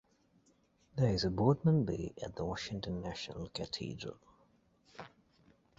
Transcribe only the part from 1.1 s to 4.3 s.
is a Boardman bay at the Washington National Cathedral.